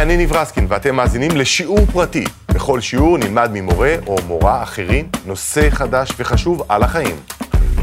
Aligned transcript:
היי, 0.00 0.06
אני 0.06 0.16
ניב 0.16 0.32
רסקין, 0.32 0.66
ואתם 0.68 0.96
מאזינים 0.96 1.30
לשיעור 1.36 1.86
פרטי. 1.92 2.24
בכל 2.54 2.80
שיעור 2.80 3.18
נלמד 3.18 3.50
ממורה 3.52 3.94
או 4.06 4.16
מורה 4.26 4.62
אחרים 4.62 5.08
נושא 5.26 5.70
חדש 5.70 6.10
וחשוב 6.18 6.62
על 6.68 6.82
החיים. 6.82 7.16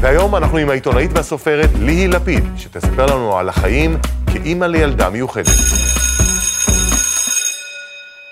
והיום 0.00 0.36
אנחנו 0.36 0.58
עם 0.58 0.70
העיתונאית 0.70 1.10
והסופרת 1.14 1.70
ליהי 1.78 2.08
לפיד, 2.08 2.44
שתספר 2.56 3.06
לנו 3.06 3.38
על 3.38 3.48
החיים 3.48 3.96
כאימא 4.32 4.64
לילדה 4.64 5.10
מיוחדת. 5.10 5.46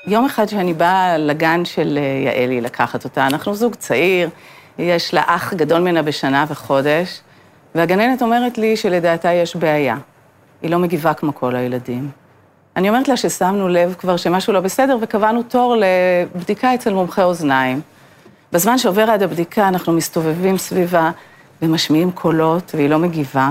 יום 0.06 0.24
אחד 0.24 0.48
שאני 0.48 0.74
באה 0.74 1.18
לגן 1.18 1.64
של 1.64 1.98
אה, 2.00 2.30
יעלי 2.32 2.60
לקחת 2.60 3.04
אותה, 3.04 3.26
אנחנו 3.26 3.54
זוג 3.54 3.74
צעיר, 3.74 4.30
יש 4.78 5.14
לה 5.14 5.22
אח 5.26 5.54
גדול 5.54 5.80
ממנה 5.80 6.02
בשנה 6.02 6.44
וחודש, 6.48 7.20
והגננת 7.74 8.22
אומרת 8.22 8.58
לי 8.58 8.76
שלדעתה 8.76 9.32
יש 9.32 9.56
בעיה. 9.56 9.96
היא 10.62 10.70
לא 10.70 10.78
מגיבה 10.78 11.14
כמו 11.14 11.34
כל 11.34 11.56
הילדים. 11.56 12.25
אני 12.76 12.88
אומרת 12.88 13.08
לה 13.08 13.16
ששמנו 13.16 13.68
לב 13.68 13.94
כבר 13.98 14.16
שמשהו 14.16 14.52
לא 14.52 14.60
בסדר 14.60 14.98
וקבענו 15.00 15.42
תור 15.42 15.76
לבדיקה 15.76 16.74
אצל 16.74 16.92
מומחה 16.92 17.24
אוזניים. 17.24 17.80
בזמן 18.52 18.78
שעובר 18.78 19.10
עד 19.10 19.22
הבדיקה 19.22 19.68
אנחנו 19.68 19.92
מסתובבים 19.92 20.58
סביבה 20.58 21.10
ומשמיעים 21.62 22.10
קולות 22.10 22.72
והיא 22.74 22.88
לא 22.88 22.98
מגיבה, 22.98 23.50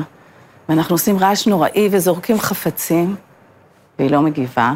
ואנחנו 0.70 0.96
עושים 0.96 1.20
רעש 1.20 1.48
נוראי 1.48 1.90
וזורקים 1.92 2.40
חפצים 2.40 3.16
והיא 4.00 4.12
לא 4.12 4.22
מגיבה. 4.22 4.74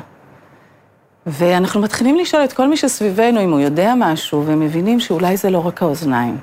ואנחנו 1.26 1.82
מתחילים 1.82 2.16
לשאול 2.16 2.44
את 2.44 2.54
כל 2.54 2.68
מי 2.68 2.78
שסביבנו 2.78 3.44
אם 3.44 3.52
הוא 3.52 3.60
יודע 3.60 3.94
משהו, 3.98 4.44
ומבינים 4.46 5.00
שאולי 5.00 5.38
זה 5.38 5.50
לא 5.50 5.68
רק 5.68 5.82
האוזניים. 5.84 6.38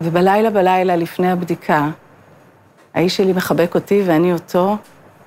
ובלילה 0.00 0.50
בלילה 0.50 0.96
לפני 0.96 1.30
הבדיקה, 1.30 1.88
האיש 2.94 3.16
שלי 3.16 3.32
מחבק 3.32 3.74
אותי 3.74 4.02
ואני 4.06 4.32
אותו, 4.32 4.76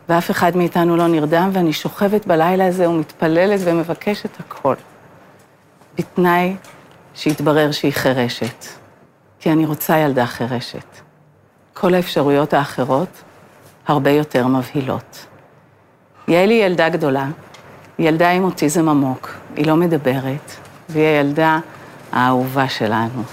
ואף 0.10 0.32
אחד 0.32 0.58
מאיתנו 0.58 0.98
לא 0.98 1.08
נרדם, 1.08 1.50
ואני 1.54 1.74
שוכבת 1.74 2.28
בלילה 2.28 2.68
הזה 2.68 2.90
ומתפללת 2.90 3.60
ומבקשת 3.64 4.40
הכל. 4.40 4.76
בתנאי 5.98 6.56
שיתברר 7.16 7.72
שהיא 7.72 7.94
חירשת, 7.94 8.66
כי 9.40 9.52
אני 9.52 9.66
רוצה 9.66 9.98
ילדה 9.98 10.26
חירשת. 10.26 10.86
כל 11.74 11.94
האפשרויות 11.94 12.54
האחרות 12.54 13.24
הרבה 13.88 14.10
יותר 14.12 14.48
מבהילות. 14.48 15.26
יעלי 16.28 16.54
היא 16.54 16.66
ילדה 16.66 16.90
גדולה, 16.90 17.28
ילדה 18.00 18.30
עם 18.30 18.44
אוטיזם 18.44 18.90
עמוק, 18.90 19.30
היא 19.56 19.68
לא 19.68 19.76
מדברת, 19.76 20.52
והיא 20.90 21.06
הילדה 21.06 21.60
האהובה 22.12 22.70
שלנו. 22.70 23.24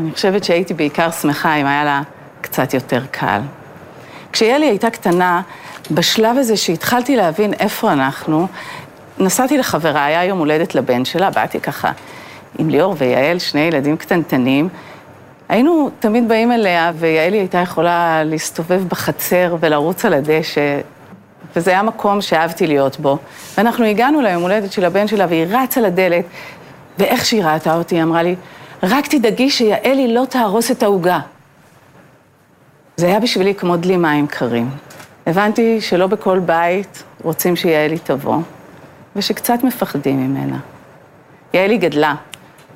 אני 0.00 0.12
חושבת 0.12 0.44
שהייתי 0.44 0.74
בעיקר 0.74 1.10
שמחה 1.10 1.54
אם 1.54 1.66
היה 1.66 1.84
לה 1.84 2.02
קצת 2.40 2.74
יותר 2.74 3.02
קל. 3.10 3.40
כשיעלי 4.32 4.66
הייתה 4.66 4.90
קטנה, 4.90 5.42
בשלב 5.90 6.38
הזה 6.38 6.56
שהתחלתי 6.56 7.16
להבין 7.16 7.54
איפה 7.54 7.92
אנחנו, 7.92 8.46
נסעתי 9.18 9.58
לחברה, 9.58 10.04
היה 10.04 10.24
יום 10.24 10.38
הולדת 10.38 10.74
לבן 10.74 11.04
שלה, 11.04 11.30
באתי 11.30 11.60
ככה 11.60 11.92
עם 12.58 12.70
ליאור 12.70 12.94
ויעל, 12.98 13.38
שני 13.38 13.60
ילדים 13.60 13.96
קטנטנים. 13.96 14.68
היינו 15.48 15.90
תמיד 16.00 16.28
באים 16.28 16.52
אליה, 16.52 16.92
ויעלי 16.94 17.38
הייתה 17.38 17.58
יכולה 17.58 18.24
להסתובב 18.24 18.82
בחצר 18.88 19.56
ולרוץ 19.60 20.04
על 20.04 20.14
הדשא, 20.14 20.80
וזה 21.56 21.70
היה 21.70 21.82
מקום 21.82 22.20
שאהבתי 22.20 22.66
להיות 22.66 23.00
בו. 23.00 23.18
ואנחנו 23.58 23.84
הגענו 23.84 24.20
ליום 24.20 24.42
הולדת 24.42 24.72
של 24.72 24.84
הבן 24.84 25.08
שלה, 25.08 25.26
והיא 25.28 25.46
רצה 25.50 25.80
לדלת, 25.80 26.24
ואיך 26.98 27.24
שהיא 27.24 27.44
ראתה 27.44 27.74
אותי, 27.74 27.94
היא 27.94 28.02
אמרה 28.02 28.22
לי, 28.22 28.36
רק 28.82 29.06
תדאגי 29.06 29.50
שיעלי 29.50 30.14
לא 30.14 30.24
תהרוס 30.24 30.70
את 30.70 30.82
העוגה. 30.82 31.18
זה 32.96 33.06
היה 33.06 33.20
בשבילי 33.20 33.54
כמו 33.54 33.76
דלי 33.76 33.96
מים 33.96 34.26
קרים. 34.26 34.70
הבנתי 35.28 35.80
שלא 35.80 36.06
בכל 36.06 36.38
בית 36.38 37.02
רוצים 37.22 37.56
שיעלי 37.56 37.98
תבוא, 37.98 38.36
ושקצת 39.16 39.58
מפחדים 39.64 40.26
ממנה. 40.26 40.58
יעלי 41.54 41.78
גדלה, 41.78 42.14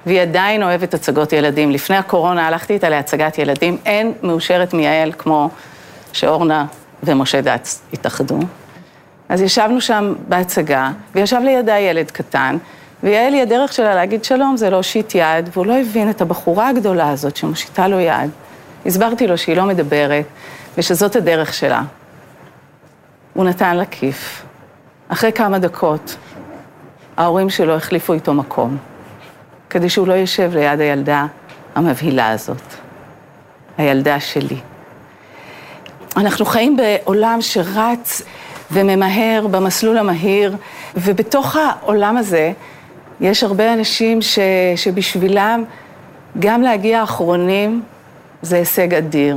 והיא 0.07 0.21
עדיין 0.21 0.63
אוהבת 0.63 0.95
הצגות 0.95 1.33
ילדים. 1.33 1.71
לפני 1.71 1.97
הקורונה 1.97 2.47
הלכתי 2.47 2.75
איתה 2.75 2.89
להצגת 2.89 3.39
ילדים, 3.39 3.77
אין 3.87 4.13
מאושרת 4.23 4.75
מיעל 4.75 5.13
כמו 5.13 5.51
שאורנה 6.13 6.67
ומשה 7.03 7.41
דץ 7.41 7.83
התאחדו. 7.93 8.39
אז 9.29 9.43
ישבנו 9.43 9.81
שם 9.81 10.15
בהצגה, 10.29 10.91
וישב 11.15 11.41
לידה 11.45 11.79
ילד 11.79 12.11
קטן, 12.11 12.57
ויעלי, 13.03 13.43
הדרך 13.43 13.73
שלה 13.73 13.95
להגיד 13.95 14.25
שלום 14.25 14.57
זה 14.57 14.71
להושיט 14.71 15.15
יד, 15.15 15.49
והוא 15.53 15.67
לא 15.67 15.81
הבין 15.81 16.11
את 16.11 16.21
הבחורה 16.21 16.69
הגדולה 16.69 17.11
הזאת 17.11 17.37
שמושיטה 17.37 17.89
לו 17.89 18.01
יד. 18.01 18.31
הסברתי 18.87 19.27
לו 19.27 19.39
שהיא 19.39 19.57
לא 19.57 19.65
מדברת, 19.65 20.25
ושזאת 20.79 21.17
הדרך 21.17 21.55
שלה. 21.55 21.83
הוא 23.35 23.45
נתן 23.45 23.77
לה 23.77 23.85
כיף. 23.85 24.43
אחרי 25.09 25.33
כמה 25.33 25.59
דקות, 25.59 26.17
ההורים 27.17 27.51
שלו 27.51 27.75
החליפו 27.75 28.13
איתו 28.13 28.35
מקום, 28.35 28.77
כדי 29.71 29.89
שהוא 29.89 30.07
לא 30.07 30.13
יושב 30.13 30.51
ליד 30.55 30.81
הילדה 30.81 31.27
המבהילה 31.75 32.31
הזאת, 32.31 32.63
הילדה 33.79 34.21
שלי. 34.21 34.57
אנחנו 36.17 36.45
חיים 36.45 36.77
בעולם 36.77 37.39
שרץ 37.41 38.23
וממהר 38.71 39.47
במסלול 39.51 39.99
המהיר, 39.99 40.57
ובתוך 40.97 41.57
העולם 41.57 42.17
הזה 42.17 42.53
יש 43.21 43.43
הרבה 43.45 43.73
אנשים 43.73 44.23
ש, 44.23 44.39
שבשבילם 44.77 45.65
גם 46.39 46.63
להגיע 46.63 47.03
אחרונים 47.03 47.83
זה 48.43 48.57
הישג 48.57 48.95
אדיר. 48.95 49.37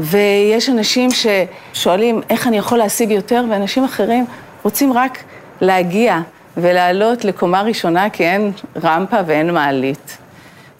ויש 0.00 0.68
אנשים 0.68 1.08
ששואלים 1.10 2.20
איך 2.30 2.46
אני 2.46 2.58
יכול 2.58 2.78
להשיג 2.78 3.10
יותר, 3.10 3.44
ואנשים 3.50 3.84
אחרים 3.84 4.26
רוצים 4.62 4.92
רק 4.92 5.18
להגיע 5.60 6.20
ולעלות 6.56 7.24
לקומה 7.24 7.62
ראשונה 7.62 8.10
כי 8.10 8.24
אין 8.24 8.52
רמפה 8.84 9.16
ואין 9.26 9.50
מעלית. 9.50 10.18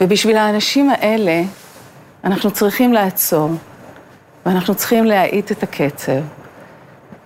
ובשביל 0.01 0.37
האנשים 0.37 0.91
האלה 0.91 1.43
אנחנו 2.25 2.51
צריכים 2.51 2.93
לעצור, 2.93 3.51
ואנחנו 4.47 4.75
צריכים 4.75 5.05
להאט 5.05 5.53
את 5.53 5.63
הקצב. 5.63 6.21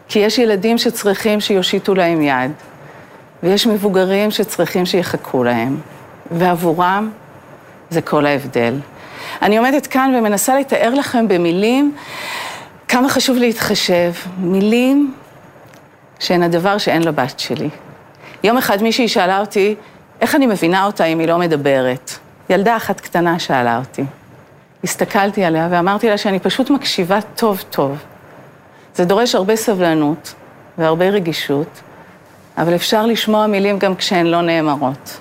כי 0.08 0.18
יש 0.18 0.38
ילדים 0.38 0.78
שצריכים 0.78 1.40
שיושיטו 1.40 1.94
להם 1.94 2.22
יד, 2.22 2.50
ויש 3.42 3.66
מבוגרים 3.66 4.30
שצריכים 4.30 4.86
שיחכו 4.86 5.44
להם, 5.44 5.76
ועבורם 6.30 7.10
זה 7.90 8.02
כל 8.02 8.26
ההבדל. 8.26 8.74
אני 9.42 9.58
עומדת 9.58 9.86
כאן 9.86 10.14
ומנסה 10.18 10.56
לתאר 10.60 10.94
לכם 10.94 11.28
במילים 11.28 11.94
כמה 12.88 13.08
חשוב 13.08 13.36
להתחשב. 13.36 14.12
מילים 14.38 15.14
שהן 16.18 16.42
הדבר 16.42 16.78
שאין 16.78 17.02
לבת 17.02 17.40
שלי. 17.40 17.68
יום 18.44 18.58
אחד 18.58 18.82
מישהי 18.82 19.08
שאלה 19.08 19.40
אותי, 19.40 19.74
איך 20.20 20.34
אני 20.34 20.46
מבינה 20.46 20.84
אותה 20.84 21.04
אם 21.04 21.18
היא 21.18 21.28
לא 21.28 21.38
מדברת? 21.38 22.10
ילדה 22.50 22.76
אחת 22.76 23.00
קטנה 23.00 23.38
שאלה 23.38 23.78
אותי. 23.78 24.04
הסתכלתי 24.84 25.44
עליה 25.44 25.68
ואמרתי 25.70 26.08
לה 26.08 26.18
שאני 26.18 26.38
פשוט 26.38 26.70
מקשיבה 26.70 27.18
טוב-טוב. 27.20 27.98
זה 28.94 29.04
דורש 29.04 29.34
הרבה 29.34 29.56
סבלנות 29.56 30.34
והרבה 30.78 31.08
רגישות, 31.08 31.80
אבל 32.58 32.74
אפשר 32.74 33.06
לשמוע 33.06 33.46
מילים 33.46 33.78
גם 33.78 33.96
כשהן 33.96 34.26
לא 34.26 34.42
נאמרות. 34.42 35.20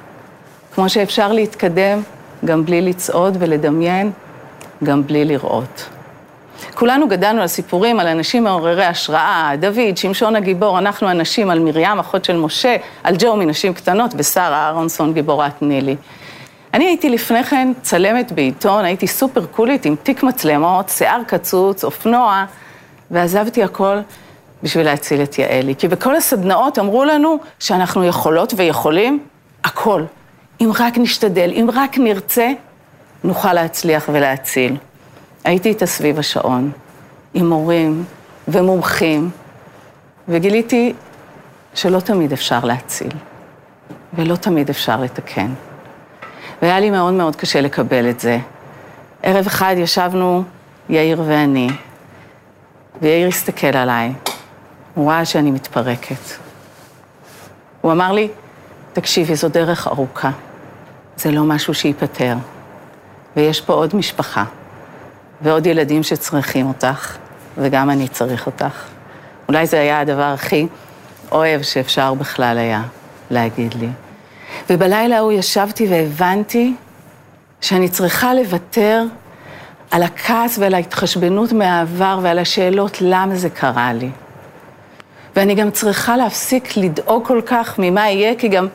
כמו 0.76 0.90
שאפשר 0.90 1.34
להתקדם 1.34 2.02
גם 2.46 2.66
בלי 2.66 2.82
לצעוד 2.82 3.38
ולדמיין, 3.40 4.12
גם 4.84 5.04
בלי 5.08 5.26
לראות. 5.26 5.90
כולנו 6.74 7.08
גדלנו 7.08 7.42
על 7.42 7.48
סיפורים 7.48 8.00
על 8.00 8.08
אנשים 8.08 8.44
מעוררי 8.44 8.86
השראה, 8.86 9.52
דוד, 9.60 9.98
שמשון 9.98 10.36
הגיבור, 10.36 10.80
אנחנו 10.80 11.08
הנשים, 11.08 11.50
על 11.50 11.60
מרים, 11.60 12.00
אחות 12.00 12.26
של 12.26 12.38
משה, 12.38 12.76
על 13.04 13.16
ג'ו 13.20 13.36
מנשים 13.36 13.74
קטנות, 13.74 14.14
ושרה 14.18 14.66
אהרונסון, 14.66 15.14
גיבורת 15.14 15.62
נילי. 15.62 15.96
אני 16.74 16.86
הייתי 16.86 17.10
לפני 17.10 17.44
כן 17.44 17.72
צלמת 17.82 18.32
בעיתון, 18.32 18.86
הייתי 18.86 19.08
סופר 19.08 19.46
קולית 19.46 19.86
עם 19.86 19.96
תיק 20.04 20.24
מצלמות, 20.24 20.90
שיער 20.90 21.22
קצוץ, 21.28 21.84
אופנוע, 21.84 22.46
ועזבתי 23.12 23.64
הכל 23.64 23.98
בשביל 24.64 24.86
להציל 24.86 25.24
את 25.24 25.40
יעלי. 25.40 25.76
כי 25.76 25.88
בכל 25.88 26.16
הסדנאות 26.16 26.80
אמרו 26.80 27.04
לנו 27.04 27.38
שאנחנו 27.60 28.04
יכולות 28.04 28.54
ויכולים 28.58 29.20
הכל. 29.64 30.04
אם 30.62 30.72
רק 30.80 30.98
נשתדל, 30.98 31.52
אם 31.54 31.70
רק 31.74 31.98
נרצה, 31.98 32.52
נוכל 33.24 33.54
להצליח 33.54 34.10
ולהציל. 34.14 34.78
הייתי 35.44 35.70
איתה 35.70 35.86
סביב 35.86 36.20
השעון, 36.20 36.72
עם 37.34 37.50
מורים 37.50 38.04
ומומחים, 38.48 39.30
וגיליתי 40.28 40.94
שלא 41.74 42.00
תמיד 42.00 42.32
אפשר 42.32 42.60
להציל, 42.66 43.12
ולא 44.14 44.36
תמיד 44.36 44.70
אפשר 44.70 45.02
לתקן. 45.02 45.54
והיה 46.62 46.80
לי 46.80 46.90
מאוד 46.90 47.14
מאוד 47.14 47.36
קשה 47.36 47.62
לקבל 47.62 48.10
את 48.10 48.20
זה. 48.20 48.40
ערב 49.24 49.46
אחד 49.48 49.76
ישבנו 49.78 50.44
יאיר 50.90 51.24
ואני, 51.26 51.70
ויאיר 53.02 53.28
הסתכל 53.28 53.68
עליי, 53.68 54.14
הוא 54.94 55.12
ראה 55.12 55.26
שאני 55.26 55.52
מתפרקת. 55.52 56.32
הוא 57.82 57.92
אמר 57.92 58.12
לי, 58.12 58.28
תקשיבי, 58.94 59.36
זו 59.36 59.50
דרך 59.50 59.88
ארוכה, 59.88 60.32
זה 61.18 61.32
לא 61.32 61.44
משהו 61.44 61.74
שייפתר, 61.74 62.36
ויש 63.36 63.62
פה 63.62 63.74
עוד 63.74 63.96
משפחה, 63.96 64.44
ועוד 65.42 65.66
ילדים 65.66 66.04
שצריכים 66.04 66.68
אותך, 66.68 67.18
וגם 67.58 67.90
אני 67.90 68.08
צריך 68.08 68.46
אותך. 68.46 68.86
אולי 69.48 69.66
זה 69.66 69.80
היה 69.80 70.00
הדבר 70.00 70.22
הכי 70.22 70.68
אוהב 71.32 71.62
שאפשר 71.62 72.14
בכלל 72.14 72.58
היה 72.58 72.82
להגיד 73.32 73.74
לי. 73.74 73.90
ובלילה 74.70 75.18
ההוא 75.18 75.32
ישבתי 75.32 75.88
והבנתי 75.88 76.74
שאני 77.62 77.90
צריכה 77.90 78.34
לוותר 78.34 79.04
על 79.92 80.04
הכעס 80.04 80.58
ועל 80.58 80.74
ההתחשבנות 80.74 81.52
מהעבר 81.52 82.20
ועל 82.22 82.40
השאלות 82.40 82.98
למה 83.02 83.36
זה 83.36 83.50
קרה 83.50 83.94
לי. 83.94 84.10
ואני 85.36 85.56
גם 85.56 85.72
צריכה 85.72 86.18
להפסיק 86.18 86.78
לדאוג 86.78 87.28
כל 87.28 87.42
כך 87.46 87.80
ממה 87.80 88.10
יהיה, 88.10 88.36
כי 88.36 88.48
גם, 88.48 88.68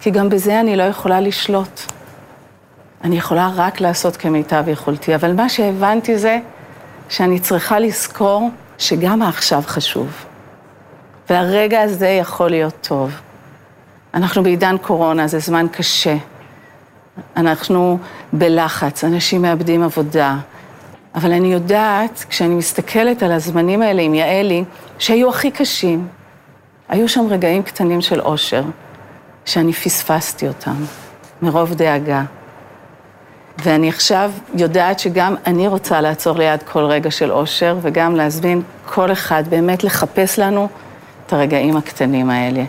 כי 0.00 0.10
גם 0.10 0.28
בזה 0.28 0.60
אני 0.60 0.76
לא 0.76 0.82
יכולה 0.82 1.20
לשלוט. 1.20 1.80
אני 3.04 3.18
יכולה 3.18 3.50
רק 3.56 3.80
לעשות 3.80 4.16
כמיטב 4.16 4.64
יכולתי, 4.68 5.14
אבל 5.14 5.32
מה 5.32 5.48
שהבנתי 5.48 6.18
זה 6.18 6.38
שאני 7.08 7.40
צריכה 7.40 7.78
לזכור 7.78 8.50
שגם 8.78 9.22
העכשיו 9.22 9.62
חשוב. 9.66 10.24
והרגע 11.30 11.80
הזה 11.80 12.08
יכול 12.08 12.50
להיות 12.50 12.74
טוב. 12.80 13.20
אנחנו 14.14 14.42
בעידן 14.42 14.76
קורונה, 14.78 15.26
זה 15.26 15.38
זמן 15.38 15.66
קשה. 15.72 16.16
אנחנו 17.36 17.98
בלחץ, 18.32 19.04
אנשים 19.04 19.42
מאבדים 19.42 19.82
עבודה. 19.82 20.36
אבל 21.14 21.32
אני 21.32 21.52
יודעת, 21.52 22.24
כשאני 22.28 22.54
מסתכלת 22.54 23.22
על 23.22 23.32
הזמנים 23.32 23.82
האלה 23.82 24.02
עם 24.02 24.14
יעלי, 24.14 24.64
שהיו 24.98 25.30
הכי 25.30 25.50
קשים, 25.50 26.08
היו 26.88 27.08
שם 27.08 27.26
רגעים 27.30 27.62
קטנים 27.62 28.00
של 28.00 28.20
אושר, 28.20 28.62
שאני 29.50 29.72
פספסתי 29.72 30.48
אותם, 30.48 30.84
מרוב 31.42 31.74
דאגה. 31.74 32.22
ואני 33.58 33.88
עכשיו 33.88 34.30
יודעת 34.54 34.98
שגם 34.98 35.34
אני 35.46 35.68
רוצה 35.68 36.00
לעצור 36.00 36.38
ליד 36.38 36.62
כל 36.62 36.84
רגע 36.84 37.10
של 37.10 37.32
אושר, 37.32 37.78
וגם 37.82 38.16
להזמין 38.16 38.62
כל 38.86 39.12
אחד 39.12 39.44
באמת 39.48 39.84
לחפש 39.84 40.38
לנו 40.38 40.68
את 41.26 41.32
הרגעים 41.32 41.76
הקטנים 41.76 42.30
האלה. 42.30 42.64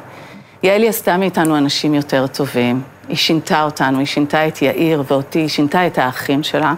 יעלי 0.64 0.90
עשתה 0.90 1.18
מאיתנו 1.18 1.58
אנשים 1.58 1.94
יותר 1.94 2.28
טובים, 2.28 2.82
היא 3.08 3.18
שינתה 3.18 3.64
אותנו, 3.64 4.00
היא 4.00 4.08
שינתה 4.08 4.48
את 4.48 4.62
יאיר 4.62 5.04
ואותי, 5.08 5.40
היא 5.40 5.50
שינתה 5.50 5.88
את 5.88 5.98
האחים 5.98 6.44
שלה. 6.44 6.74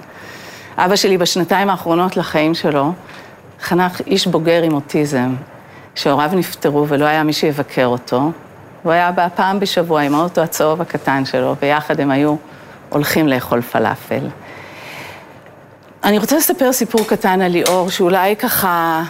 אבא 0.77 0.95
שלי 0.95 1.17
בשנתיים 1.17 1.69
האחרונות 1.69 2.17
לחיים 2.17 2.53
שלו 2.53 2.94
חנך 3.61 4.01
איש 4.07 4.27
בוגר 4.27 4.63
עם 4.63 4.73
אוטיזם, 4.73 5.35
שהוריו 5.95 6.31
נפטרו 6.33 6.88
ולא 6.88 7.05
היה 7.05 7.23
מי 7.23 7.33
שיבקר 7.33 7.85
אותו. 7.85 8.31
הוא 8.83 8.91
היה 8.91 9.12
בא 9.12 9.27
פעם 9.35 9.59
בשבוע 9.59 10.01
עם 10.01 10.15
האוטו 10.15 10.41
הצהוב 10.41 10.81
הקטן 10.81 11.25
שלו, 11.25 11.56
ויחד 11.62 12.00
הם 12.00 12.12
היו 12.12 12.35
הולכים 12.89 13.27
לאכול 13.27 13.62
פלאפל. 13.62 14.27
אני 16.03 16.19
רוצה 16.19 16.38
לספר 16.38 16.74
סיפור 16.74 17.01
קטן 17.07 17.41
על 17.41 17.51
ליאור, 17.51 17.89
שאולי 17.89 18.35
ככה 18.35 19.03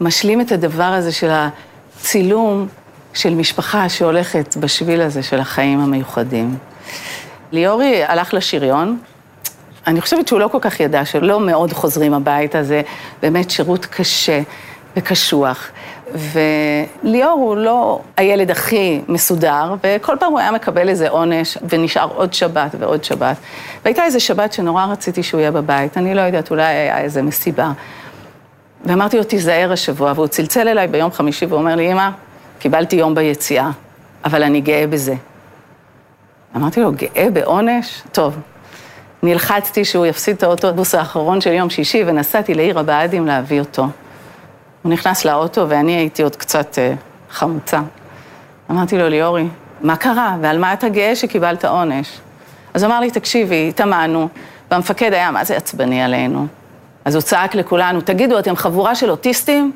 משלים 0.00 0.40
את 0.40 0.52
הדבר 0.52 0.82
הזה 0.82 1.12
של 1.12 1.30
הצילום 1.30 2.68
של 3.14 3.34
משפחה 3.34 3.88
שהולכת 3.88 4.56
בשביל 4.56 5.00
הזה 5.00 5.22
של 5.22 5.40
החיים 5.40 5.80
המיוחדים. 5.80 6.56
ליאורי 7.52 8.04
הלך 8.04 8.34
לשריון, 8.34 8.98
אני 9.86 10.00
חושבת 10.00 10.28
שהוא 10.28 10.40
לא 10.40 10.48
כל 10.48 10.58
כך 10.60 10.80
ידע 10.80 11.04
שלא 11.04 11.40
מאוד 11.40 11.72
חוזרים 11.72 12.14
הביתה, 12.14 12.62
זה 12.62 12.82
באמת 13.22 13.50
שירות 13.50 13.86
קשה 13.86 14.40
וקשוח. 14.96 15.70
וליאור 16.14 17.32
הוא 17.32 17.56
לא 17.56 18.00
הילד 18.16 18.50
הכי 18.50 19.00
מסודר, 19.08 19.74
וכל 19.82 20.16
פעם 20.20 20.32
הוא 20.32 20.40
היה 20.40 20.50
מקבל 20.50 20.88
איזה 20.88 21.08
עונש, 21.08 21.58
ונשאר 21.68 22.08
עוד 22.14 22.34
שבת 22.34 22.74
ועוד 22.78 23.04
שבת. 23.04 23.36
והייתה 23.84 24.04
איזה 24.04 24.20
שבת 24.20 24.52
שנורא 24.52 24.84
רציתי 24.84 25.22
שהוא 25.22 25.40
יהיה 25.40 25.50
בבית, 25.50 25.98
אני 25.98 26.14
לא 26.14 26.20
יודעת, 26.20 26.50
אולי 26.50 26.62
היה 26.62 26.98
איזה 26.98 27.22
מסיבה. 27.22 27.72
ואמרתי 28.84 29.16
לו, 29.16 29.24
תיזהר 29.24 29.72
השבוע, 29.72 30.12
והוא 30.14 30.26
צלצל 30.26 30.68
אליי 30.68 30.86
ביום 30.86 31.12
חמישי 31.12 31.46
ואומר 31.46 31.76
לי, 31.76 31.92
אמא, 31.92 32.10
קיבלתי 32.58 32.96
יום 32.96 33.14
ביציאה, 33.14 33.70
אבל 34.24 34.42
אני 34.42 34.60
גאה 34.60 34.86
בזה. 34.86 35.14
אמרתי 36.56 36.80
לו, 36.80 36.92
גאה 36.92 37.30
בעונש? 37.32 38.02
טוב. 38.12 38.36
נלחצתי 39.22 39.84
שהוא 39.84 40.06
יפסיד 40.06 40.36
את 40.36 40.42
האוטובוס 40.42 40.94
האחרון 40.94 41.40
של 41.40 41.52
יום 41.52 41.70
שישי, 41.70 42.02
ונסעתי 42.06 42.54
לעיר 42.54 42.78
הבה"דים 42.78 43.26
להביא 43.26 43.60
אותו. 43.60 43.86
הוא 44.82 44.92
נכנס 44.92 45.24
לאוטו 45.24 45.68
ואני 45.68 45.92
הייתי 45.92 46.22
עוד 46.22 46.36
קצת 46.36 46.74
uh, 46.74 47.32
חמוצה. 47.34 47.80
אמרתי 48.70 48.98
לו, 48.98 49.08
ליאורי, 49.08 49.48
מה 49.80 49.96
קרה 49.96 50.36
ועל 50.40 50.58
מה 50.58 50.72
אתה 50.72 50.88
גאה 50.88 51.16
שקיבלת 51.16 51.64
עונש? 51.64 52.20
אז 52.74 52.82
הוא 52.82 52.90
אמר 52.92 53.00
לי, 53.00 53.10
תקשיבי, 53.10 53.68
התאמנו, 53.68 54.28
והמפקד 54.70 55.12
היה 55.12 55.30
מה 55.30 55.44
זה 55.44 55.56
עצבני 55.56 56.02
עלינו. 56.02 56.46
אז 57.04 57.14
הוא 57.14 57.22
צעק 57.22 57.54
לכולנו, 57.54 58.00
תגידו, 58.00 58.38
אתם 58.38 58.56
חבורה 58.56 58.94
של 58.94 59.10
אוטיסטים? 59.10 59.72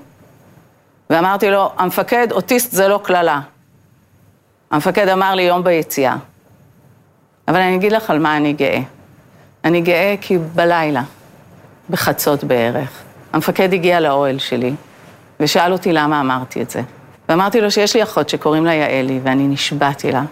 ואמרתי 1.11 1.51
לו, 1.51 1.71
המפקד, 1.79 2.33
אוטיסט 2.33 2.73
זה 2.73 2.89
לא 2.89 3.01
קללה. 3.05 3.41
המפקד 4.71 5.09
אמר 5.09 5.35
לי, 5.35 5.43
יום 5.43 5.65
ביציאה. 5.65 6.17
אבל 7.49 7.61
אני 7.61 7.77
אגיד 7.77 7.93
לך 7.93 8.11
על 8.11 8.19
מה 8.19 8.37
אני 8.37 8.53
גאה. 8.53 8.81
אני 9.65 9.81
גאה 9.81 10.15
כי 10.21 10.39
בלילה, 10.39 11.03
בחצות 11.91 12.45
בערך, 12.45 13.03
המפקד 13.33 13.73
הגיע 13.73 14.01
לאוהל 14.01 14.39
שלי, 14.39 14.75
ושאל 15.41 15.73
אותי 15.73 15.93
למה 15.93 16.21
אמרתי 16.21 16.63
את 16.63 16.71
זה. 16.71 16.83
ואמרתי 17.29 17.61
לו 17.61 17.71
שיש 17.71 17.97
לי 17.97 18.03
אחות 18.03 18.29
שקוראים 18.29 18.67
לה 18.67 18.75
יעלי, 18.75 19.21
ואני 19.23 19.49
נשבעתי 19.49 20.13
לה, 20.13 20.23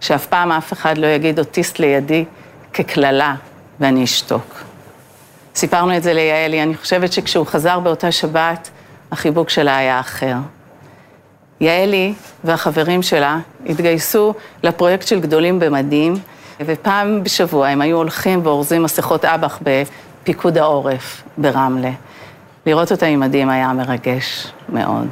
שאף 0.00 0.26
פעם 0.26 0.52
אף 0.52 0.72
אחד 0.72 0.98
לא 0.98 1.06
יגיד 1.06 1.38
אוטיסט 1.38 1.78
לידי 1.78 2.24
כקללה, 2.72 3.34
ואני 3.80 4.04
אשתוק. 4.04 4.62
סיפרנו 5.54 5.96
את 5.96 6.02
זה 6.02 6.12
ליעלי, 6.12 6.62
אני 6.62 6.76
חושבת 6.76 7.12
שכשהוא 7.12 7.46
חזר 7.46 7.80
באותה 7.80 8.12
שבת, 8.12 8.70
החיבוק 9.12 9.50
שלה 9.50 9.76
היה 9.76 10.00
אחר. 10.00 10.34
יעלי 11.60 12.14
והחברים 12.44 13.02
שלה 13.02 13.38
התגייסו 13.66 14.34
לפרויקט 14.62 15.06
של 15.06 15.20
גדולים 15.20 15.58
במדים, 15.60 16.14
ופעם 16.60 17.24
בשבוע 17.24 17.68
הם 17.68 17.80
היו 17.80 17.96
הולכים 17.96 18.40
ואורזים 18.46 18.82
מסכות 18.82 19.24
אב"ח 19.24 19.58
בפיקוד 19.62 20.58
העורף 20.58 21.22
ברמלה. 21.38 21.90
לראות 22.66 22.92
אותה 22.92 23.06
עם 23.06 23.20
מדים 23.20 23.50
היה 23.50 23.72
מרגש 23.72 24.46
מאוד. 24.68 25.08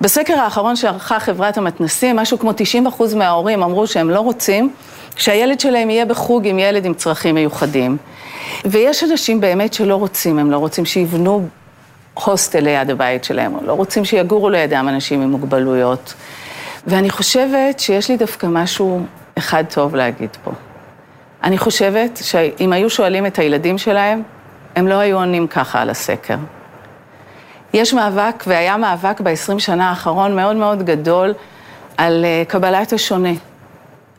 בסקר 0.00 0.34
האחרון 0.34 0.76
שערכה 0.76 1.20
חברת 1.20 1.58
המתנסים, 1.58 2.16
משהו 2.16 2.38
כמו 2.38 2.52
90 2.56 2.86
אחוז 2.86 3.14
מההורים 3.14 3.62
אמרו 3.62 3.86
שהם 3.86 4.10
לא 4.10 4.20
רוצים 4.20 4.72
שהילד 5.16 5.60
שלהם 5.60 5.90
יהיה 5.90 6.04
בחוג 6.04 6.46
עם 6.46 6.58
ילד 6.58 6.84
עם 6.84 6.94
צרכים 6.94 7.34
מיוחדים. 7.34 7.96
ויש 8.64 9.04
אנשים 9.04 9.40
באמת 9.40 9.74
שלא 9.74 9.96
רוצים, 9.96 10.38
הם 10.38 10.50
לא 10.50 10.58
רוצים 10.58 10.84
שיבנו 10.84 11.48
הוסטל 12.14 12.60
ליד 12.60 12.90
הבית 12.90 13.24
שלהם, 13.24 13.54
או 13.54 13.60
לא 13.66 13.72
רוצים 13.72 14.04
שיגורו 14.04 14.50
לידם 14.50 14.86
אנשים 14.88 15.22
עם 15.22 15.30
מוגבלויות. 15.30 16.14
ואני 16.86 17.10
חושבת 17.10 17.80
שיש 17.80 18.10
לי 18.10 18.16
דווקא 18.16 18.46
משהו 18.46 19.00
אחד 19.38 19.64
טוב 19.74 19.96
להגיד 19.96 20.30
פה. 20.44 20.50
אני 21.44 21.58
חושבת 21.58 22.20
שאם 22.22 22.72
היו 22.72 22.90
שואלים 22.90 23.26
את 23.26 23.38
הילדים 23.38 23.78
שלהם, 23.78 24.22
הם 24.76 24.88
לא 24.88 24.94
היו 24.94 25.16
עונים 25.18 25.46
ככה 25.46 25.82
על 25.82 25.90
הסקר. 25.90 26.36
יש 27.72 27.94
מאבק, 27.94 28.44
והיה 28.46 28.76
מאבק 28.76 29.20
ב-20 29.20 29.58
שנה 29.58 29.88
האחרון 29.88 30.36
מאוד 30.36 30.56
מאוד 30.56 30.82
גדול 30.82 31.34
על 31.96 32.24
אה, 32.24 32.42
קבלת 32.48 32.92
השונה, 32.92 33.32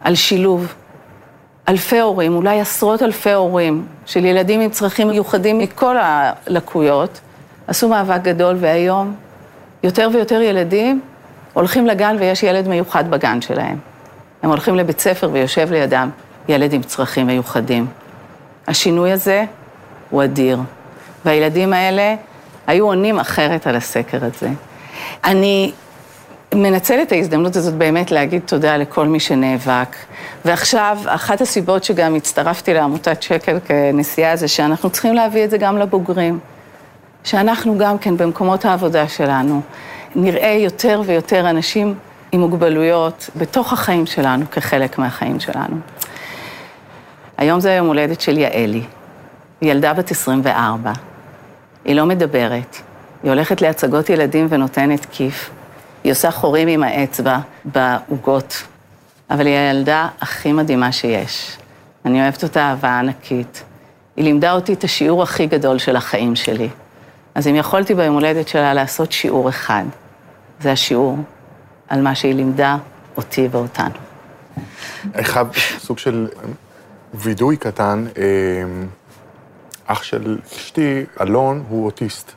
על 0.02 0.16
שילוב. 0.16 0.74
אלפי 1.70 2.00
הורים, 2.00 2.36
אולי 2.36 2.60
עשרות 2.60 3.04
אלפי 3.04 3.32
הורים, 3.32 3.86
של 4.06 4.26
ילדים 4.26 4.62
עם 4.62 4.70
צרכים 4.70 5.08
מיוחדים 5.08 5.60
מכל 5.60 5.96
הלקויות, 6.00 7.20
עשו 7.68 7.90
מאבק 7.90 8.22
גדול, 8.22 8.56
והיום 8.60 9.16
יותר 9.84 10.10
ויותר 10.14 10.42
ילדים 10.42 11.02
הולכים 11.54 11.88
לגן 11.88 12.16
ויש 12.20 12.44
ילד 12.44 12.68
מיוחד 12.68 13.12
בגן 13.12 13.42
שלהם. 13.42 13.78
הם 14.44 14.50
הולכים 14.50 14.76
לבית 14.76 15.00
ספר 15.00 15.30
ויושב 15.34 15.72
לידם 15.72 16.10
ילד 16.50 16.74
עם 16.74 16.84
צרכים 16.84 17.28
מיוחדים. 17.28 17.88
השינוי 18.68 19.12
הזה 19.12 19.46
הוא 20.10 20.24
אדיר, 20.24 20.60
והילדים 21.26 21.74
האלה 21.74 22.16
היו 22.68 22.86
עונים 22.86 23.20
אחרת 23.20 23.68
על 23.68 23.76
הסקר 23.76 24.26
הזה. 24.26 24.50
אני 25.24 25.72
מנצלת 26.54 27.08
את 27.08 27.12
ההזדמנות 27.12 27.56
הזאת 27.56 27.74
באמת 27.74 28.12
להגיד 28.12 28.42
תודה 28.46 28.78
לכל 28.78 29.08
מי 29.08 29.20
שנאבק. 29.20 29.96
ועכשיו, 30.46 30.98
אחת 31.06 31.42
הסיבות 31.42 31.84
שגם 31.84 32.16
הצטרפתי 32.16 32.74
לעמותת 32.74 33.22
שקל 33.22 33.60
כנשיאה 33.66 34.36
זה 34.36 34.48
שאנחנו 34.48 34.90
צריכים 34.90 35.14
להביא 35.14 35.44
את 35.44 35.50
זה 35.50 35.58
גם 35.58 35.78
לבוגרים. 35.78 36.40
שאנחנו 37.24 37.78
גם 37.78 37.98
כן 37.98 38.18
במקומות 38.18 38.66
העבודה 38.66 39.08
שלנו 39.08 39.62
נראה 40.16 40.58
יותר 40.60 41.02
ויותר 41.06 41.50
אנשים 41.50 41.96
עם 42.32 42.40
מוגבלויות 42.40 43.30
בתוך 43.36 43.74
החיים 43.74 44.06
שלנו 44.06 44.46
כחלק 44.52 44.98
מהחיים 44.98 45.40
שלנו. 45.40 45.76
היום 47.38 47.60
זה 47.60 47.72
היום 47.72 47.88
הולדת 47.88 48.22
של 48.22 48.38
יעלי, 48.38 48.84
ילדה 49.62 49.94
בת 49.94 50.12
24. 50.12 50.92
היא 51.86 51.96
לא 51.96 52.06
מדברת, 52.06 52.78
היא 53.24 53.32
הולכת 53.32 53.62
להצגות 53.62 54.10
ילדים 54.10 54.48
ונותנת 54.50 55.06
כיף. 55.12 55.50
היא 56.04 56.12
עושה 56.12 56.32
חורים 56.32 56.68
עם 56.68 56.84
האצבע 56.84 57.40
בעוגות, 57.66 58.64
אבל 59.30 59.46
היא 59.46 59.56
הילדה 59.56 60.08
הכי 60.22 60.52
מדהימה 60.52 60.92
שיש. 60.92 61.58
אני 62.06 62.22
אוהבת 62.22 62.44
אותה 62.44 62.62
אהבה 62.62 63.00
ענקית. 63.00 63.64
היא 64.16 64.24
לימדה 64.24 64.52
אותי 64.52 64.74
את 64.74 64.84
השיעור 64.84 65.24
הכי 65.24 65.46
גדול 65.46 65.78
של 65.78 65.96
החיים 65.96 66.36
שלי. 66.36 66.70
אז 67.36 67.48
אם 67.48 67.56
יכולתי 67.56 67.96
ביום 67.96 68.14
הולדת 68.14 68.48
שלה 68.48 68.74
לעשות 68.74 69.12
שיעור 69.12 69.50
אחד, 69.50 69.84
זה 70.60 70.72
השיעור 70.72 71.18
על 71.88 72.02
מה 72.02 72.16
שהיא 72.16 72.36
לימדה 72.36 72.78
אותי 73.18 73.48
ואותנו. 73.52 73.96
חייב 75.22 75.48
סוג 75.80 75.98
של 75.98 76.28
וידוי 77.14 77.58
קטן. 77.58 78.06
אח 79.88 80.03
של 80.03 80.38
אשתי, 80.56 81.06
אלון, 81.22 81.63
הוא 81.70 81.86
אוטיסט. 81.86 82.32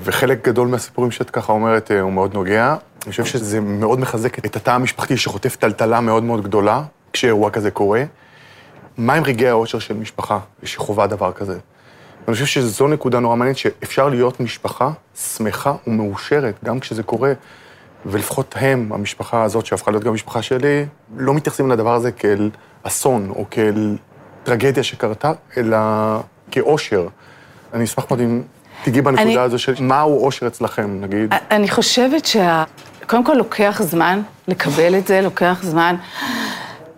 וחלק 0.00 0.48
גדול 0.48 0.68
מהסיפורים 0.68 1.10
שאת 1.10 1.30
ככה 1.30 1.52
אומרת 1.52 1.90
אה, 1.90 2.00
הוא 2.00 2.12
מאוד 2.12 2.34
נוגע. 2.34 2.76
אני 3.04 3.10
חושב 3.10 3.24
שזה 3.24 3.60
מאוד 3.60 4.00
מחזק 4.00 4.38
את 4.38 4.56
התא 4.56 4.70
המשפחתי 4.70 5.16
שחוטף 5.16 5.56
טלטלה 5.56 6.00
מאוד 6.00 6.22
מאוד 6.22 6.44
גדולה 6.44 6.82
כשאירוע 7.12 7.50
כזה 7.50 7.70
קורה. 7.70 8.04
מה 8.96 9.14
עם 9.14 9.24
רגעי 9.24 9.48
האושר 9.48 9.78
של 9.78 9.94
משפחה 9.94 10.38
שחווה 10.62 11.06
דבר 11.06 11.32
כזה? 11.32 11.58
ואני 12.26 12.34
חושב 12.34 12.46
שזו 12.46 12.88
נקודה 12.88 13.20
נורא 13.20 13.36
מעניינת, 13.36 13.58
שאפשר 13.58 14.08
להיות 14.08 14.40
משפחה 14.40 14.90
שמחה 15.36 15.74
ומאושרת 15.86 16.54
גם 16.64 16.80
כשזה 16.80 17.02
קורה, 17.02 17.32
ולפחות 18.06 18.54
הם, 18.58 18.92
המשפחה 18.92 19.42
הזאת 19.42 19.66
שהפכה 19.66 19.90
להיות 19.90 20.04
גם 20.04 20.10
המשפחה 20.10 20.42
שלי, 20.42 20.86
לא 21.16 21.34
מתייחסים 21.34 21.70
לדבר 21.70 21.94
הזה 21.94 22.12
כאל 22.12 22.50
אסון 22.82 23.30
או 23.30 23.44
כאל 23.50 23.96
טרגדיה 24.42 24.82
שקרתה, 24.82 25.32
אלא 25.56 25.76
כאושר. 26.50 27.06
אני 27.74 27.84
אשמח 27.84 28.04
מאוד 28.10 28.20
אם 28.20 28.42
תיגעי 28.84 29.02
בנקודה 29.02 29.22
אני... 29.22 29.38
הזו 29.38 29.58
של 29.58 29.74
מהו 29.80 30.24
אושר 30.24 30.46
אצלכם, 30.46 31.00
נגיד. 31.00 31.34
אני 31.50 31.68
חושבת 31.68 32.24
שה... 32.24 32.64
קודם 33.06 33.24
כל 33.24 33.34
לוקח 33.34 33.82
זמן 33.82 34.22
לקבל 34.48 34.98
את 34.98 35.06
זה, 35.06 35.20
לוקח 35.20 35.58
זמן 35.62 35.96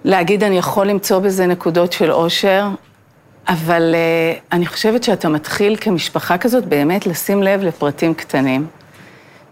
להגיד, 0.05 0.45
אני 0.45 0.59
יכול 0.59 0.87
למצוא 0.87 1.19
בזה 1.19 1.47
נקודות 1.47 1.93
של 1.93 2.13
אושר, 2.13 2.69
אבל 3.49 3.95
uh, 3.95 4.41
אני 4.53 4.67
חושבת 4.67 5.03
שאתה 5.03 5.29
מתחיל 5.29 5.77
כמשפחה 5.81 6.39
כזאת 6.39 6.65
באמת 6.65 7.07
לשים 7.07 7.43
לב 7.43 7.63
לפרטים 7.63 8.15
קטנים. 8.15 8.67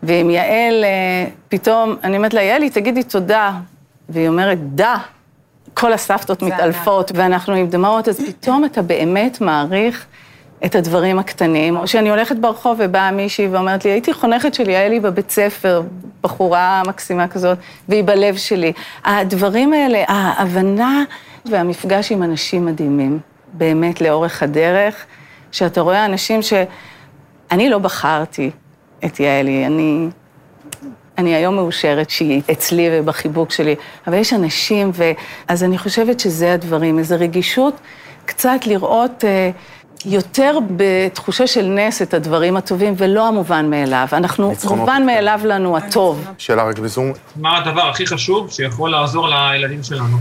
ואם 0.02 0.30
יעל, 0.30 0.84
uh, 0.84 1.30
פתאום, 1.48 1.96
אני 2.04 2.16
אומרת 2.16 2.34
לה, 2.34 2.42
יעלי, 2.42 2.70
תגידי 2.70 3.02
תודה, 3.02 3.52
והיא 4.08 4.28
אומרת, 4.28 4.58
דה, 4.74 4.96
כל 5.74 5.92
הסבתות 5.92 6.42
מתעלפות, 6.42 7.12
ואנחנו 7.14 7.54
עם 7.54 7.66
דמעות, 7.66 8.08
אז 8.08 8.20
פתאום 8.26 8.64
אתה 8.64 8.82
באמת 8.82 9.40
מעריך 9.40 10.06
את 10.64 10.74
הדברים 10.74 11.18
הקטנים. 11.18 11.76
או 11.76 11.86
שאני 11.86 12.10
הולכת 12.10 12.36
ברחוב 12.36 12.80
ובאה 12.84 13.10
מישהי 13.10 13.48
ואומרת 13.48 13.84
לי, 13.84 13.90
הייתי 13.90 14.12
חונכת 14.12 14.54
של 14.54 14.68
יעלי 14.68 15.00
בבית 15.00 15.30
ספר, 15.30 15.82
בחורה 16.22 16.82
מקסימה 16.86 17.28
כזאת, 17.28 17.58
והיא 17.88 18.04
בלב 18.04 18.36
שלי. 18.36 18.72
הדברים 19.04 19.72
האלה, 19.72 20.04
ההבנה 20.08 21.02
והמפגש 21.46 22.12
עם 22.12 22.22
אנשים 22.22 22.66
מדהימים, 22.66 23.18
באמת 23.52 24.00
לאורך 24.00 24.42
הדרך, 24.42 25.04
שאתה 25.52 25.80
רואה 25.80 26.04
אנשים 26.04 26.42
ש... 26.42 26.52
אני 27.50 27.70
לא 27.70 27.78
בחרתי 27.78 28.50
את 29.04 29.20
יעלי, 29.20 29.66
אני... 29.66 30.08
אני 31.18 31.34
היום 31.34 31.56
מאושרת 31.56 32.10
שהיא 32.10 32.42
אצלי 32.52 32.88
ובחיבוק 32.92 33.50
שלי, 33.50 33.74
אבל 34.06 34.14
יש 34.14 34.32
אנשים, 34.32 34.90
ו... 34.94 35.04
אז 35.48 35.64
אני 35.64 35.78
חושבת 35.78 36.20
שזה 36.20 36.54
הדברים, 36.54 36.98
איזו 36.98 37.16
רגישות, 37.18 37.74
קצת 38.24 38.66
לראות 38.66 39.24
אה, 39.24 39.50
יותר 40.04 40.58
בתחושה 40.76 41.46
של 41.46 41.66
נס 41.66 42.02
את 42.02 42.14
הדברים 42.14 42.56
הטובים, 42.56 42.94
ולא 42.96 43.28
המובן 43.28 43.70
מאליו. 43.70 44.06
אנחנו, 44.12 44.52
מובן 44.70 45.02
מאליו 45.06 45.40
לנו 45.44 45.76
הטוב. 45.76 46.26
שאלה 46.38 46.64
רק 46.64 46.78
בזום. 46.78 47.12
מה 47.36 47.58
הדבר 47.58 47.88
הכי 47.88 48.06
חשוב 48.06 48.50
שיכול 48.50 48.90
לעזור 48.90 49.28
לילדים 49.28 49.82
שלנו? 49.82 50.16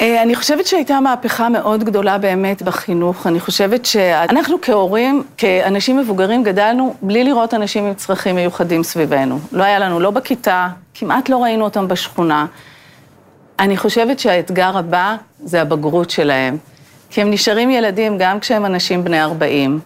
אה, 0.00 0.22
אני 0.22 0.34
חושבת 0.34 0.66
שהייתה 0.66 1.00
מהפכה 1.00 1.48
מאוד 1.48 1.84
גדולה 1.84 2.18
באמת 2.18 2.62
בחינוך. 2.62 3.26
אני 3.26 3.40
חושבת 3.40 3.86
שאנחנו 3.86 4.56
כהורים, 4.62 5.22
כאנשים 5.36 5.98
מבוגרים, 5.98 6.42
גדלנו 6.44 6.94
בלי 7.02 7.24
לראות 7.24 7.54
אנשים 7.54 7.84
עם 7.84 7.94
צרכים 7.94 8.34
מיוחדים 8.34 8.82
סביבנו. 8.82 9.38
לא 9.52 9.62
היה 9.62 9.78
לנו 9.78 10.00
לא 10.00 10.10
בכיתה, 10.10 10.68
כמעט 10.94 11.28
לא 11.28 11.42
ראינו 11.42 11.64
אותם 11.64 11.88
בשכונה. 11.88 12.46
אני 13.58 13.76
חושבת 13.76 14.18
שהאתגר 14.18 14.78
הבא 14.78 15.16
זה 15.44 15.62
הבגרות 15.62 16.10
שלהם. 16.10 16.56
כי 17.10 17.22
הם 17.22 17.30
נשארים 17.30 17.70
ילדים 17.70 18.18
גם 18.18 18.40
כשהם 18.40 18.66
אנשים 18.66 19.04
בני 19.04 19.22
40, 19.22 19.80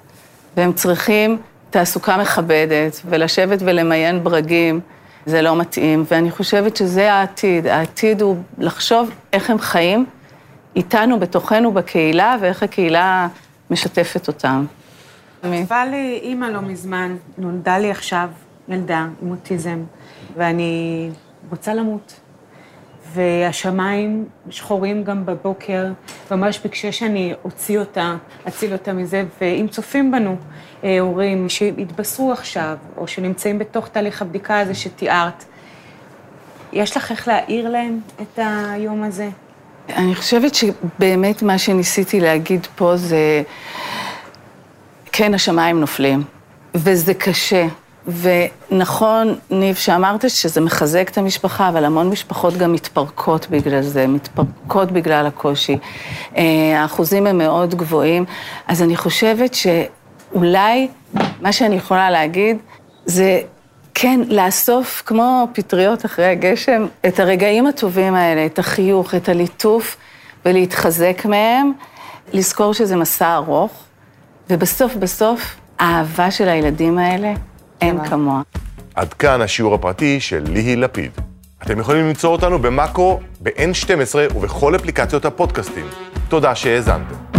והם 0.56 0.72
צריכים 0.72 1.38
תעסוקה 1.70 2.16
מכבדת, 2.16 3.00
ולשבת 3.04 3.58
ולמיין 3.62 4.24
ברגים, 4.24 4.80
זה 5.28 5.42
לא 5.42 5.56
מתאים, 5.56 6.04
ואני 6.11 6.30
חושבת 6.30 6.76
שזה 6.76 7.12
העתיד. 7.12 7.66
העתיד 7.66 8.23
הוא 8.23 8.37
לחשוב 8.58 9.11
איך 9.32 9.50
הם 9.50 9.58
חיים 9.58 10.06
איתנו, 10.76 11.20
בתוכנו, 11.20 11.73
בקהילה, 11.73 12.37
ואיך 12.40 12.62
הקהילה 12.62 13.28
משתפת 13.70 14.28
אותם. 14.28 14.64
כתבה 15.42 15.85
לי 15.87 16.20
אימא 16.23 16.47
לא 16.47 16.61
מזמן, 16.61 17.16
נולדה 17.38 17.78
לי 17.78 17.90
עכשיו 17.90 18.28
ילדה 18.68 19.06
עם 19.23 19.30
אוטיזם, 19.30 19.78
ואני 20.37 21.11
רוצה 21.50 21.75
למות. 21.75 22.20
והשמיים 23.14 24.24
שחורים 24.50 25.04
גם 25.04 25.26
בבוקר, 25.26 25.86
ממש 26.30 26.58
ביקשה 26.58 26.92
שאני 26.92 27.34
אוציא 27.44 27.78
אותה, 27.78 28.16
אציל 28.48 28.72
אותה 28.72 28.92
מזה, 28.92 29.24
ואם 29.40 29.66
צופים 29.70 30.10
בנו 30.10 30.36
אה, 30.84 31.00
הורים 31.00 31.48
שהתבשרו 31.48 32.32
עכשיו, 32.32 32.76
או 32.96 33.08
שנמצאים 33.08 33.58
בתוך 33.58 33.88
תהליך 33.88 34.22
הבדיקה 34.22 34.60
הזה 34.60 34.74
שתיארת, 34.74 35.44
יש 36.72 36.96
לך 36.96 37.10
איך 37.10 37.28
להעיר 37.28 37.68
להם 37.68 38.00
את 38.22 38.38
היום 38.72 39.02
הזה? 39.02 39.28
אני 39.96 40.14
חושבת 40.14 40.54
שבאמת 40.54 41.42
מה 41.42 41.58
שניסיתי 41.58 42.20
להגיד 42.20 42.66
פה 42.76 42.96
זה, 42.96 43.42
כן, 45.12 45.34
השמיים 45.34 45.80
נופלים, 45.80 46.22
וזה 46.74 47.14
קשה. 47.14 47.66
ונכון, 48.08 49.38
ניב, 49.50 49.76
שאמרת 49.76 50.30
שזה 50.30 50.60
מחזק 50.60 51.08
את 51.12 51.18
המשפחה, 51.18 51.68
אבל 51.68 51.84
המון 51.84 52.10
משפחות 52.10 52.56
גם 52.56 52.72
מתפרקות 52.72 53.46
בגלל 53.50 53.82
זה, 53.82 54.06
מתפרקות 54.06 54.92
בגלל 54.92 55.26
הקושי. 55.26 55.78
אה, 56.36 56.82
האחוזים 56.82 57.26
הם 57.26 57.38
מאוד 57.38 57.74
גבוהים, 57.74 58.24
אז 58.68 58.82
אני 58.82 58.96
חושבת 58.96 59.54
שאולי 59.54 60.88
מה 61.40 61.52
שאני 61.52 61.74
יכולה 61.76 62.10
להגיד 62.10 62.56
זה 63.06 63.40
כן, 63.94 64.20
לאסוף 64.28 65.02
כמו 65.06 65.48
פטריות 65.52 66.04
אחרי 66.04 66.26
הגשם, 66.26 66.86
את 67.06 67.20
הרגעים 67.20 67.66
הטובים 67.66 68.14
האלה, 68.14 68.46
את 68.46 68.58
החיוך, 68.58 69.14
את 69.14 69.28
הליטוף, 69.28 69.96
ולהתחזק 70.44 71.24
מהם, 71.24 71.72
לזכור 72.32 72.74
שזה 72.74 72.96
מסע 72.96 73.34
ארוך, 73.34 73.72
ובסוף 74.50 74.94
בסוף, 74.94 75.56
האהבה 75.78 76.30
של 76.30 76.48
הילדים 76.48 76.98
האלה 76.98 77.34
אין 77.80 78.04
כמוה. 78.04 78.42
עד 78.94 79.14
כאן 79.14 79.40
השיעור 79.40 79.75
הפרטי 79.75 80.20
של 80.20 80.44
ליהי 80.49 80.76
לפיד. 80.76 81.11
אתם 81.62 81.80
יכולים 81.80 82.08
למצוא 82.08 82.30
אותנו 82.30 82.58
במאקו, 82.58 83.20
ב-N12 83.42 84.37
ובכל 84.37 84.76
אפליקציות 84.76 85.25
הפודקאסטים. 85.25 85.87
תודה 86.28 86.54
שהאזנתם. 86.54 87.38